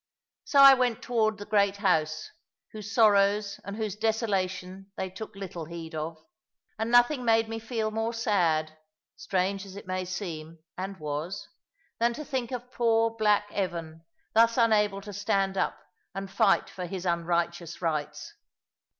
[0.45, 2.31] So I went toward the great house,
[2.71, 6.17] whose sorrows and whose desolation they took little heed of.
[6.79, 8.75] And nothing made me feel more sad
[9.15, 11.47] strange as it may seem, and was
[11.99, 14.03] than to think of poor black Evan,
[14.33, 15.77] thus unable to stand up
[16.15, 18.33] and fight for his unrighteous rights.